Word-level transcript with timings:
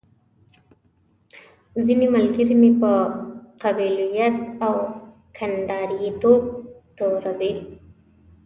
ځينې 1.85 2.07
ملګري 2.15 2.55
مې 2.61 2.71
په 2.81 2.91
قبيلويت 3.61 4.35
او 4.65 4.73
کنداريتوب 5.37 6.41
توروي. 6.97 7.53